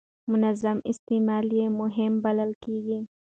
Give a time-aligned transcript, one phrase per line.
[0.31, 2.99] منظم استعمال یې مهم بلل کېږي.